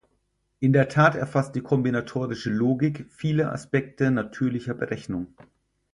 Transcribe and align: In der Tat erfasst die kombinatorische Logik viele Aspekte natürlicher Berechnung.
In 0.59 0.73
der 0.73 0.89
Tat 0.89 1.13
erfasst 1.13 1.53
die 1.53 1.61
kombinatorische 1.61 2.49
Logik 2.49 3.05
viele 3.11 3.51
Aspekte 3.51 4.09
natürlicher 4.09 4.73
Berechnung. 4.73 5.27